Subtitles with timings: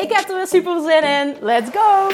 [0.00, 1.36] Ik heb er weer super zin in.
[1.40, 2.08] Let's go!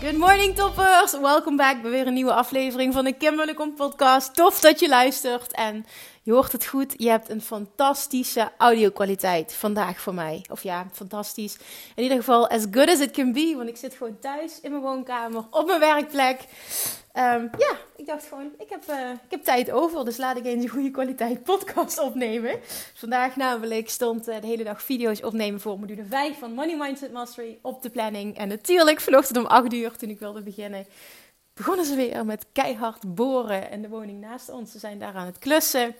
[0.00, 1.18] Good morning toppers!
[1.20, 4.34] Welkom back bij weer een nieuwe aflevering van de Kim podcast.
[4.34, 5.86] Tof dat je luistert en
[6.24, 6.94] je hoort het goed.
[6.96, 10.44] Je hebt een fantastische audio-kwaliteit vandaag voor mij.
[10.50, 11.56] Of ja, fantastisch.
[11.94, 14.70] In ieder geval as good as it can be, want ik zit gewoon thuis in
[14.70, 16.40] mijn woonkamer op mijn werkplek.
[17.16, 20.44] Um, ja, ik dacht gewoon, ik heb, uh, ik heb tijd over, dus laat ik
[20.44, 22.60] eens een goede kwaliteit podcast opnemen.
[22.94, 27.12] Vandaag namelijk stond uh, de hele dag video's opnemen voor module 5 van Money Mindset
[27.12, 28.36] Mastery op de planning.
[28.36, 30.86] En natuurlijk vanochtend om 8 uur, toen ik wilde beginnen,
[31.54, 34.72] begonnen ze weer met keihard boren in de woning naast ons.
[34.72, 35.94] Ze zijn daar aan het klussen.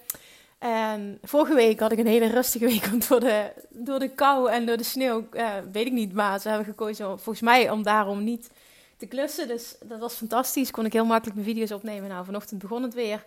[0.59, 4.67] En vorige week had ik een hele rustige week, door de, door de kou en
[4.67, 8.25] door de sneeuw, uh, weet ik niet, maar ze hebben gekozen volgens mij om daarom
[8.25, 8.51] niet
[8.97, 9.49] te klussen.
[9.49, 10.71] Dus dat was fantastisch.
[10.71, 12.09] Kon ik heel makkelijk mijn video's opnemen.
[12.09, 13.23] Nou, vanochtend begon het weer.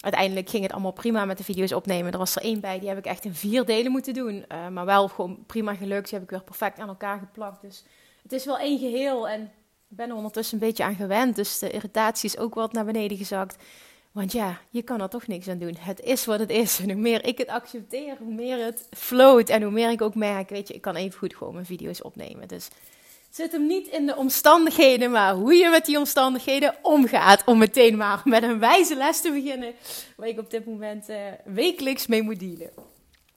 [0.00, 2.12] Uiteindelijk ging het allemaal prima met de video's opnemen.
[2.12, 4.44] Er was er één bij, die heb ik echt in vier delen moeten doen.
[4.48, 6.04] Uh, maar wel gewoon prima gelukt.
[6.04, 7.62] Die heb ik weer perfect aan elkaar geplakt.
[7.62, 7.84] Dus
[8.22, 9.28] het is wel één geheel.
[9.28, 9.52] En
[9.96, 11.36] ben er ondertussen een beetje aan gewend.
[11.36, 13.56] Dus de irritatie is ook wat naar beneden gezakt.
[14.12, 15.76] Want ja, je kan er toch niks aan doen.
[15.78, 16.78] Het is wat het is.
[16.80, 19.48] En hoe meer ik het accepteer, hoe meer het float.
[19.48, 22.04] En hoe meer ik ook merk, weet je, ik kan even goed gewoon mijn video's
[22.04, 22.48] opnemen.
[22.48, 22.68] Dus
[23.30, 27.44] zit hem niet in de omstandigheden, maar hoe je met die omstandigheden omgaat.
[27.44, 29.74] Om meteen maar met een wijze les te beginnen,
[30.16, 32.70] waar ik op dit moment uh, wekelijks mee moet dealen.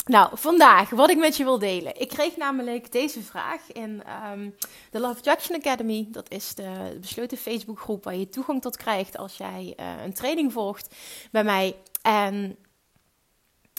[0.05, 2.01] Nou, vandaag wat ik met je wil delen.
[2.01, 4.55] Ik kreeg namelijk deze vraag in um,
[4.91, 6.07] de Love Attraction Academy.
[6.11, 10.53] Dat is de besloten Facebookgroep waar je toegang tot krijgt als jij uh, een training
[10.53, 10.95] volgt
[11.31, 11.75] bij mij.
[12.01, 12.57] En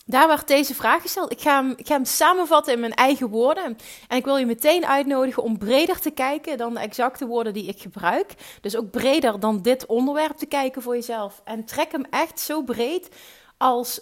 [0.05, 1.33] daar werd deze vraag gesteld.
[1.33, 3.77] Ik ga, hem, ik ga hem samenvatten in mijn eigen woorden.
[4.09, 7.67] En ik wil je meteen uitnodigen om breder te kijken dan de exacte woorden die
[7.67, 8.35] ik gebruik.
[8.61, 11.41] Dus ook breder dan dit onderwerp te kijken voor jezelf.
[11.45, 13.09] En trek hem echt zo breed
[13.57, 14.01] als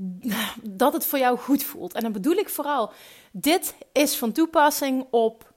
[0.62, 1.92] dat het voor jou goed voelt.
[1.92, 2.92] En dan bedoel ik vooral,
[3.32, 5.52] dit is van toepassing op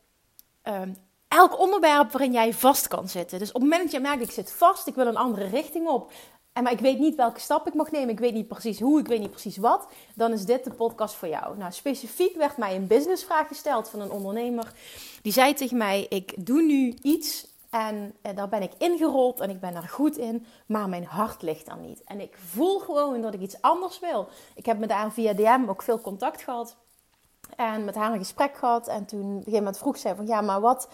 [0.64, 0.96] um,
[1.28, 3.40] elk onderwerp waarin jij vast kan zitten.
[3.40, 5.88] Dus op het moment dat je merkt, ik zit vast, ik wil een andere richting
[5.88, 6.12] op.
[6.54, 8.10] En maar ik weet niet welke stap ik mag nemen.
[8.10, 9.88] Ik weet niet precies hoe, ik weet niet precies wat.
[10.14, 11.58] Dan is dit de podcast voor jou.
[11.58, 14.72] Nou, specifiek werd mij een businessvraag gesteld van een ondernemer.
[15.22, 19.50] Die zei tegen mij: Ik doe nu iets en eh, daar ben ik ingerold en
[19.50, 22.04] ik ben er goed in, maar mijn hart ligt er niet.
[22.04, 24.28] En ik voel gewoon dat ik iets anders wil.
[24.56, 26.76] Ik heb met haar via DM ook veel contact gehad.
[27.56, 28.88] En met haar een gesprek gehad.
[28.88, 30.90] En toen op een vroeg zij van ja, maar wat,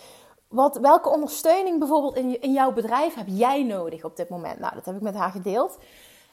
[0.47, 4.59] wat, welke ondersteuning bijvoorbeeld in, in jouw bedrijf heb jij nodig op dit moment?
[4.59, 5.77] Nou, dat heb ik met haar gedeeld.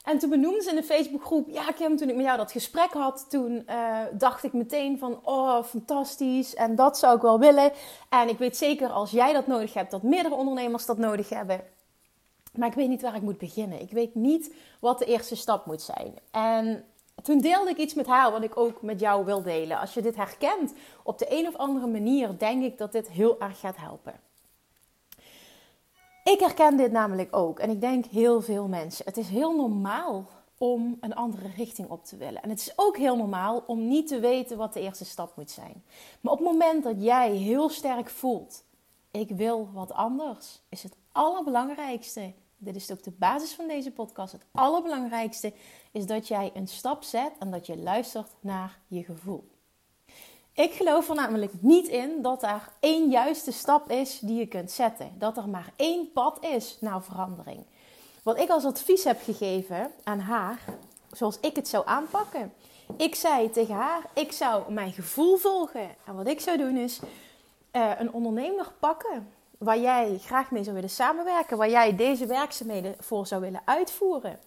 [0.09, 2.93] En toen benoemde ze in de Facebookgroep, ja Kim, toen ik met jou dat gesprek
[2.93, 7.71] had, toen uh, dacht ik meteen van, oh fantastisch en dat zou ik wel willen.
[8.09, 11.61] En ik weet zeker als jij dat nodig hebt, dat meerdere ondernemers dat nodig hebben.
[12.53, 13.81] Maar ik weet niet waar ik moet beginnen.
[13.81, 16.13] Ik weet niet wat de eerste stap moet zijn.
[16.31, 16.85] En
[17.23, 19.79] toen deelde ik iets met haar wat ik ook met jou wil delen.
[19.79, 23.39] Als je dit herkent op de een of andere manier, denk ik dat dit heel
[23.39, 24.28] erg gaat helpen.
[26.29, 29.05] Ik herken dit namelijk ook en ik denk heel veel mensen.
[29.05, 32.41] Het is heel normaal om een andere richting op te willen.
[32.41, 35.51] En het is ook heel normaal om niet te weten wat de eerste stap moet
[35.51, 35.83] zijn.
[36.21, 38.63] Maar op het moment dat jij heel sterk voelt,
[39.11, 42.33] ik wil wat anders, is het allerbelangrijkste.
[42.57, 44.31] Dit is ook de basis van deze podcast.
[44.31, 45.53] Het allerbelangrijkste
[45.91, 49.49] is dat jij een stap zet en dat je luistert naar je gevoel.
[50.59, 54.71] Ik geloof er namelijk niet in dat er één juiste stap is die je kunt
[54.71, 55.11] zetten.
[55.17, 57.65] Dat er maar één pad is naar verandering.
[58.23, 60.59] Wat ik als advies heb gegeven aan haar,
[61.11, 62.53] zoals ik het zou aanpakken.
[62.97, 65.89] Ik zei tegen haar, ik zou mijn gevoel volgen.
[66.05, 66.99] En wat ik zou doen is
[67.71, 69.27] uh, een ondernemer pakken
[69.57, 71.57] waar jij graag mee zou willen samenwerken.
[71.57, 74.39] Waar jij deze werkzaamheden voor zou willen uitvoeren.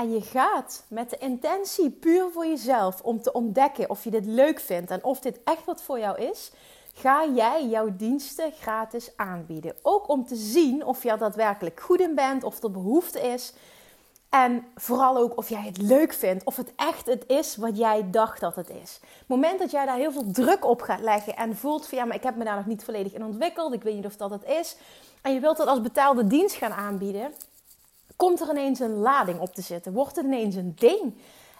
[0.00, 4.26] En je gaat met de intentie puur voor jezelf om te ontdekken of je dit
[4.26, 6.52] leuk vindt en of dit echt wat voor jou is,
[6.94, 9.74] ga jij jouw diensten gratis aanbieden.
[9.82, 13.52] Ook om te zien of je er daadwerkelijk goed in bent, of er behoefte is.
[14.28, 18.10] En vooral ook of jij het leuk vindt, of het echt het is wat jij
[18.10, 19.00] dacht dat het is.
[19.02, 22.04] Het moment dat jij daar heel veel druk op gaat leggen en voelt van ja,
[22.04, 24.30] maar ik heb me daar nog niet volledig in ontwikkeld, ik weet niet of dat
[24.30, 24.76] het is,
[25.22, 27.32] en je wilt dat als betaalde dienst gaan aanbieden,
[28.20, 29.92] komt er ineens een lading op te zitten.
[29.92, 31.14] Wordt het ineens een ding.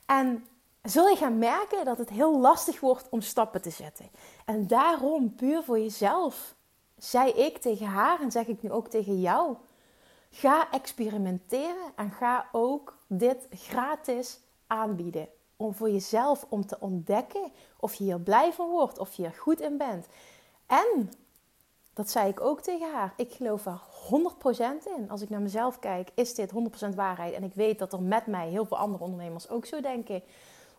[0.06, 0.46] En
[0.82, 4.10] zul je gaan merken dat het heel lastig wordt om stappen te zetten.
[4.44, 6.54] En daarom, puur voor jezelf,
[6.98, 9.56] zei ik tegen haar en zeg ik nu ook tegen jou.
[10.30, 15.28] Ga experimenteren en ga ook dit gratis aanbieden.
[15.56, 19.34] Om voor jezelf om te ontdekken of je hier blij van wordt, of je er
[19.38, 20.06] goed in bent.
[20.66, 21.10] En
[21.94, 23.12] dat zei ik ook tegen haar.
[23.16, 25.10] Ik geloof er 100% in.
[25.10, 26.52] Als ik naar mezelf kijk, is dit
[26.90, 27.34] 100% waarheid.
[27.34, 30.22] En ik weet dat er met mij heel veel andere ondernemers ook zo denken.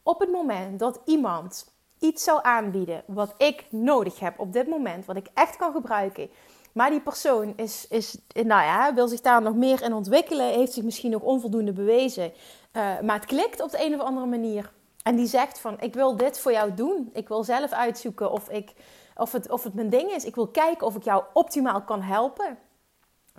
[0.04, 5.06] Op het moment dat iemand iets zou aanbieden wat ik nodig heb op dit moment,
[5.06, 6.30] wat ik echt kan gebruiken.
[6.72, 10.74] Maar die persoon is, is, nou ja, wil zich daar nog meer in ontwikkelen, heeft
[10.74, 12.34] zich misschien nog onvoldoende bewezen.
[12.74, 14.72] Uh, maar het klikt op de een of andere manier.
[15.04, 17.10] En die zegt van, ik wil dit voor jou doen.
[17.14, 18.74] Ik wil zelf uitzoeken of, ik,
[19.16, 20.26] of, het, of het mijn ding is.
[20.26, 22.58] Ik wil kijken of ik jou optimaal kan helpen.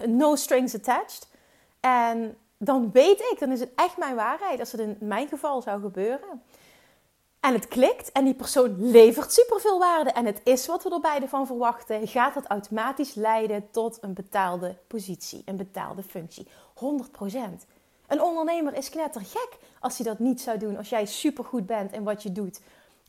[0.07, 1.29] No strings attached.
[1.81, 5.63] En dan weet ik, dan is het echt mijn waarheid als het in mijn geval
[5.63, 6.43] zou gebeuren.
[7.41, 11.01] En het klikt en die persoon levert superveel waarde en het is wat we er
[11.01, 16.47] beide van verwachten, gaat dat automatisch leiden tot een betaalde positie, een betaalde functie.
[16.75, 17.37] 100%.
[18.07, 19.49] Een ondernemer is knettergek
[19.81, 22.61] als hij dat niet zou doen, als jij supergoed bent in wat je doet.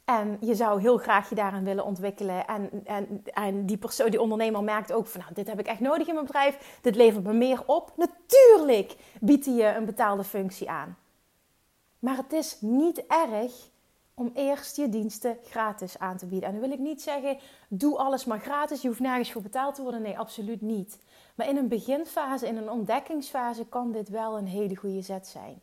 [0.06, 2.48] En je zou heel graag je daarin willen ontwikkelen.
[2.48, 5.80] En, en, en die persoon, die ondernemer merkt ook van, nou, dit heb ik echt
[5.80, 6.80] nodig in mijn bedrijf.
[6.82, 7.92] Dit levert me meer op.
[7.96, 10.98] Natuurlijk biedt hij je een betaalde functie aan.
[12.00, 13.72] Maar het is niet erg
[14.14, 16.50] om eerst je diensten gratis aan te bieden.
[16.50, 19.76] En dan wil ik niet zeggen, doe alles maar gratis, je hoeft nergens voor betaald
[19.76, 20.02] te worden.
[20.02, 21.00] Nee, absoluut niet.
[21.36, 25.62] Maar in een beginfase, in een ontdekkingsfase, kan dit wel een hele goede zet zijn.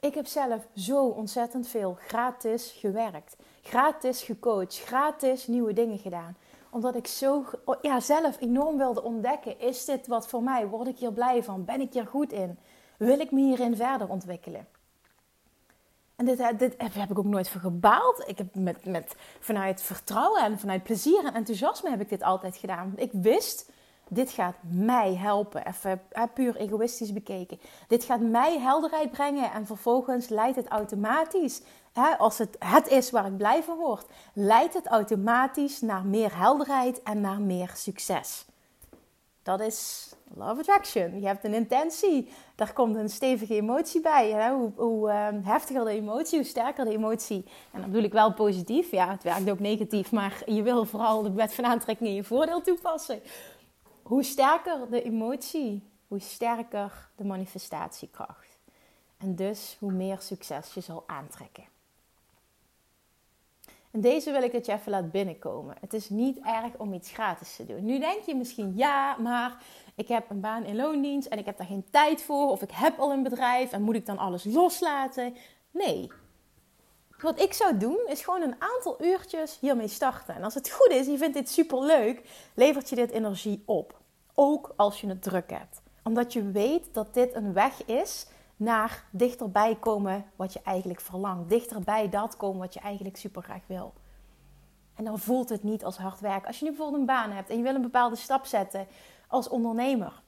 [0.00, 6.36] Ik heb zelf zo ontzettend veel gratis gewerkt, gratis gecoacht, gratis nieuwe dingen gedaan.
[6.70, 7.44] Omdat ik zo
[7.82, 10.66] ja, zelf enorm wilde ontdekken: is dit wat voor mij?
[10.66, 11.64] Word ik hier blij van?
[11.64, 12.58] Ben ik hier goed in?
[12.96, 14.66] Wil ik me hierin verder ontwikkelen?
[16.16, 18.24] En dit, dit heb ik ook nooit voor gebaald.
[18.26, 22.56] Ik heb met, met, vanuit vertrouwen en vanuit plezier en enthousiasme heb ik dit altijd
[22.56, 22.92] gedaan.
[22.96, 23.70] Ik wist,
[24.08, 25.66] dit gaat mij helpen.
[25.66, 26.02] Even
[26.34, 27.58] puur egoïstisch bekeken.
[27.88, 31.62] Dit gaat mij helderheid brengen en vervolgens leidt het automatisch,
[32.18, 37.02] als het het is waar ik blij van word, leidt het automatisch naar meer helderheid
[37.02, 38.44] en naar meer succes.
[39.42, 41.20] Dat is love attraction.
[41.20, 42.28] Je hebt een intentie.
[42.54, 44.50] Daar komt een stevige emotie bij.
[44.50, 47.44] Hoe, hoe ehm, heftiger de emotie, hoe sterker de emotie.
[47.72, 48.90] En dan bedoel ik wel positief.
[48.90, 50.12] Ja, het werkt ook negatief.
[50.12, 53.20] Maar je wil vooral de wet van aantrekking in je voordeel toepassen.
[54.02, 58.58] Hoe sterker de emotie, hoe sterker de manifestatiekracht.
[59.18, 61.73] En dus hoe meer succes je zal aantrekken.
[63.94, 65.76] En deze wil ik dat je even laat binnenkomen.
[65.80, 67.84] Het is niet erg om iets gratis te doen.
[67.84, 69.62] Nu denk je misschien, ja, maar
[69.94, 72.50] ik heb een baan in loondienst en ik heb daar geen tijd voor.
[72.50, 75.36] Of ik heb al een bedrijf en moet ik dan alles loslaten?
[75.70, 76.10] Nee.
[77.18, 80.34] Wat ik zou doen, is gewoon een aantal uurtjes hiermee starten.
[80.34, 82.22] En als het goed is, je vindt dit super leuk,
[82.54, 84.00] levert je dit energie op.
[84.34, 85.82] Ook als je het druk hebt.
[86.02, 88.26] Omdat je weet dat dit een weg is
[88.56, 91.48] naar dichterbij komen wat je eigenlijk verlangt.
[91.48, 93.92] Dichterbij dat komen wat je eigenlijk super graag wil.
[94.94, 96.46] En dan voelt het niet als hard werk.
[96.46, 98.86] Als je nu bijvoorbeeld een baan hebt en je wil een bepaalde stap zetten
[99.28, 100.22] als ondernemer.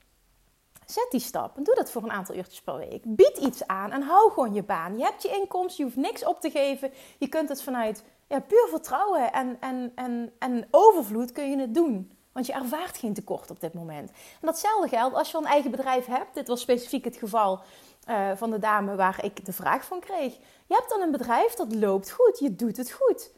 [0.86, 3.02] Zet die stap en doe dat voor een aantal uurtjes per week.
[3.04, 4.98] Bied iets aan en hou gewoon je baan.
[4.98, 6.92] Je hebt je inkomsten, je hoeft niks op te geven.
[7.18, 11.74] Je kunt het vanuit ja, puur vertrouwen en, en, en, en overvloed kun je het
[11.74, 12.10] doen.
[12.32, 14.10] Want je ervaart geen tekort op dit moment.
[14.10, 16.34] En datzelfde geldt als je een eigen bedrijf hebt.
[16.34, 17.60] Dit was specifiek het geval
[18.06, 20.34] uh, van de dame waar ik de vraag van kreeg.
[20.66, 23.32] Je hebt dan een bedrijf dat loopt goed, je doet het goed.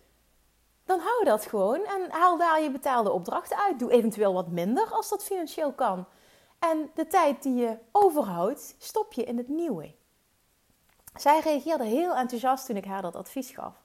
[0.85, 3.79] Dan hou dat gewoon en haal daar je betaalde opdrachten uit.
[3.79, 6.07] Doe eventueel wat minder als dat financieel kan.
[6.59, 9.95] En de tijd die je overhoudt, stop je in het nieuwe.
[11.15, 13.83] Zij reageerde heel enthousiast toen ik haar dat advies gaf.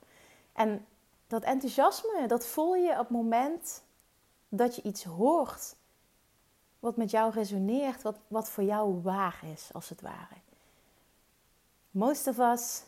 [0.53, 0.85] En
[1.27, 3.83] dat enthousiasme, dat voel je op het moment
[4.49, 5.75] dat je iets hoort
[6.79, 10.35] wat met jou resoneert, wat, wat voor jou waar is, als het ware.
[11.93, 12.85] Most of us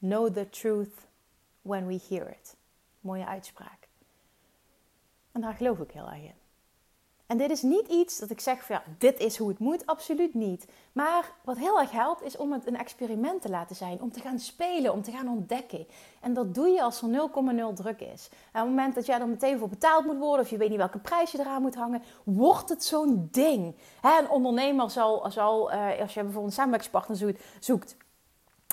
[0.00, 1.06] know the truth
[1.62, 2.56] when we hear it.
[3.00, 3.88] Mooie uitspraak.
[5.32, 6.34] En daar geloof ik heel erg in.
[7.26, 9.86] En dit is niet iets dat ik zeg van ja, dit is hoe het moet,
[9.86, 10.66] absoluut niet.
[10.92, 14.20] Maar wat heel erg helpt is om het een experiment te laten zijn, om te
[14.20, 15.86] gaan spelen, om te gaan ontdekken.
[16.20, 18.28] En dat doe je als er 0,0 druk is.
[18.52, 20.68] En op het moment dat jij er meteen voor betaald moet worden of je weet
[20.68, 23.74] niet welke prijs je eraan moet hangen, wordt het zo'n ding.
[24.02, 27.96] een ondernemer zal, uh, als je bijvoorbeeld een samenwerkingspartner zoekt, zoekt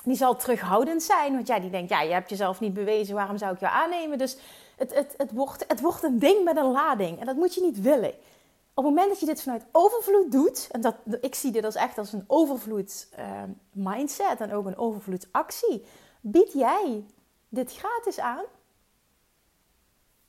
[0.04, 1.32] die zal terughoudend zijn.
[1.32, 4.18] Want ja, die denkt, ja, je hebt jezelf niet bewezen, waarom zou ik jou aannemen?
[4.18, 4.36] Dus
[4.76, 7.20] het, het, het, wordt, het wordt een ding met een lading.
[7.20, 8.14] En dat moet je niet willen.
[8.74, 11.74] Op het moment dat je dit vanuit overvloed doet, en dat, ik zie dit als
[11.74, 15.84] echt als een overvloed uh, mindset en ook een overvloedsactie,
[16.20, 17.04] bied jij
[17.48, 18.44] dit gratis aan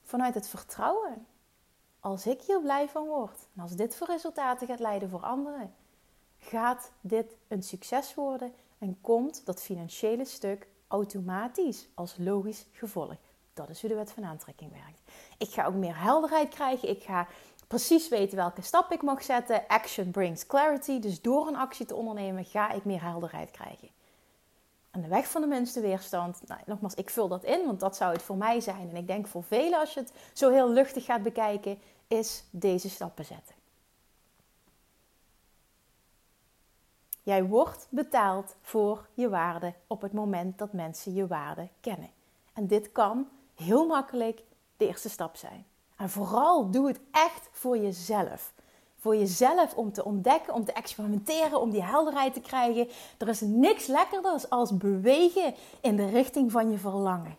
[0.04, 1.28] vanuit het vertrouwen.
[2.00, 5.74] Als ik hier blij van word en als dit voor resultaten gaat leiden voor anderen,
[6.38, 13.16] gaat dit een succes worden en komt dat financiële stuk automatisch als logisch gevolg.
[13.54, 15.02] Dat is hoe de wet van aantrekking werkt.
[15.38, 16.90] Ik ga ook meer helderheid krijgen.
[16.90, 17.28] Ik ga
[17.76, 19.68] precies weten welke stap ik mag zetten.
[19.68, 21.00] Action brings clarity.
[21.00, 23.90] Dus door een actie te ondernemen ga ik meer helderheid krijgen.
[24.92, 27.96] En de weg van de minste weerstand, nou, nogmaals, ik vul dat in, want dat
[27.96, 28.90] zou het voor mij zijn.
[28.90, 32.90] En ik denk voor velen, als je het zo heel luchtig gaat bekijken, is deze
[32.90, 33.56] stappen zetten.
[37.24, 42.10] Jij wordt betaald voor je waarde op het moment dat mensen je waarde kennen.
[42.54, 44.44] En dit kan heel makkelijk
[44.78, 45.66] de eerste stap zijn.
[45.96, 48.54] En vooral doe het echt voor jezelf.
[48.98, 52.88] Voor jezelf om te ontdekken, om te experimenteren, om die helderheid te krijgen.
[53.18, 57.38] Er is niks lekkerders als bewegen in de richting van je verlangen.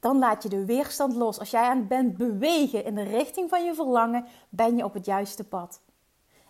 [0.00, 1.38] Dan laat je de weerstand los.
[1.38, 4.94] Als jij aan het bent bewegen in de richting van je verlangen, ben je op
[4.94, 5.80] het juiste pad.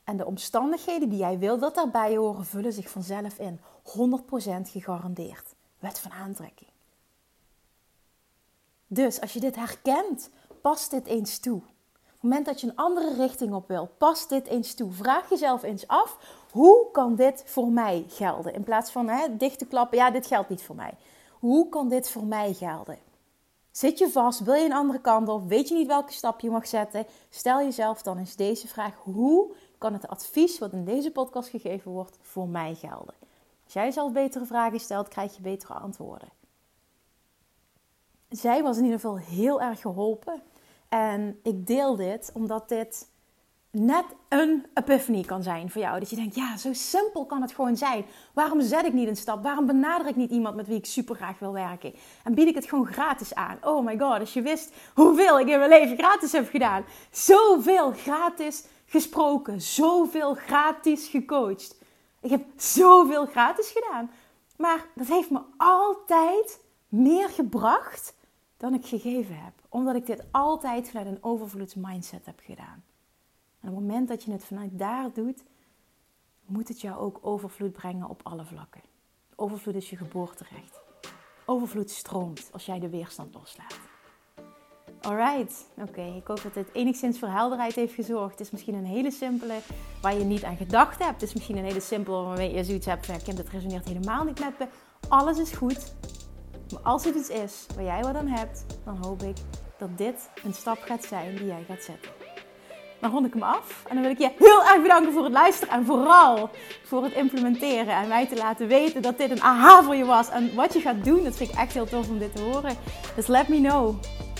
[0.05, 3.61] En de omstandigheden die jij wil dat daarbij horen, vullen zich vanzelf in.
[3.83, 5.55] 100% gegarandeerd.
[5.79, 6.71] Wet van aantrekking.
[8.87, 10.31] Dus als je dit herkent,
[10.67, 11.57] pas dit eens toe.
[11.57, 14.93] Op het moment dat je een andere richting op wil, pas dit eens toe.
[14.93, 16.19] Vraag jezelf eens af,
[16.51, 18.55] hoe kan dit voor mij gelden?
[18.55, 20.95] In plaats van hè, dicht te klappen, ja, dit geldt niet voor mij.
[21.31, 22.99] Hoe kan dit voor mij gelden?
[23.71, 24.41] Zit je vast?
[24.41, 25.49] Wil je een andere kant op?
[25.49, 27.07] Weet je niet welke stap je mag zetten?
[27.31, 31.91] Stel jezelf dan eens deze vraag: hoe kan het advies wat in deze podcast gegeven
[31.91, 33.15] wordt voor mij gelden?
[33.65, 36.29] Als jij zelf betere vragen stelt, krijg je betere antwoorden.
[38.29, 40.43] Zij was in ieder geval heel erg geholpen.
[40.89, 43.09] En ik deel dit omdat dit
[43.71, 45.99] net een epiphany kan zijn voor jou.
[45.99, 48.05] Dat je denkt, ja, zo simpel kan het gewoon zijn.
[48.35, 49.43] Waarom zet ik niet een stap?
[49.43, 51.95] Waarom benader ik niet iemand met wie ik super graag wil werken?
[52.25, 53.59] En bied ik het gewoon gratis aan?
[53.63, 56.85] Oh my god, als je wist hoeveel ik in mijn leven gratis heb gedaan.
[57.11, 61.79] Zoveel gratis gesproken, zoveel gratis gecoacht.
[62.21, 64.11] Ik heb zoveel gratis gedaan.
[64.57, 68.15] Maar dat heeft me altijd meer gebracht
[68.57, 69.53] dan ik gegeven heb.
[69.69, 72.85] Omdat ik dit altijd vanuit een overvloedsmindset heb gedaan.
[73.61, 75.45] En op het moment dat je het vanuit daar doet,
[76.45, 78.81] moet het jou ook overvloed brengen op alle vlakken.
[79.37, 80.81] Overvloed is je geboorterecht.
[81.47, 83.79] Overvloed stroomt als jij de weerstand loslaat.
[85.01, 86.03] Alright, oké.
[86.03, 88.31] Ik hoop dat dit enigszins voor helderheid heeft gezorgd.
[88.31, 89.59] Het is misschien een hele simpele
[90.03, 91.21] waar je niet aan gedacht hebt.
[91.21, 93.23] Het is misschien een hele simpele waarmee je zoiets hebt van...
[93.23, 94.67] Kim, dat resoneert helemaal niet met me.
[95.09, 95.95] Alles is goed.
[96.73, 99.37] Maar als het iets is waar jij wat aan hebt, dan hoop ik
[99.79, 102.11] dat dit een stap gaat zijn die jij gaat zetten.
[103.01, 105.33] Dan rond ik hem af en dan wil ik je heel erg bedanken voor het
[105.33, 106.51] luisteren en vooral
[106.85, 110.29] voor het implementeren en mij te laten weten dat dit een aha voor je was
[110.29, 111.25] en wat je gaat doen.
[111.25, 112.77] Dat vind ik echt heel tof om dit te horen.
[113.17, 113.95] Dus let me know.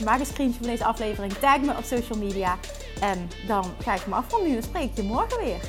[0.05, 2.59] Maak een screenshot van deze aflevering, tag me op social media
[3.01, 4.53] en dan ga ik me afronden.
[4.53, 5.61] Dan spreek ik je morgen weer.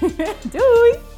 [0.52, 1.17] Doei!